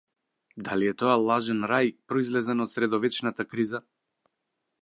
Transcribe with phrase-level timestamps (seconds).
[0.67, 3.87] Дали е тоа лажен рај, произлезен од средовечната криза?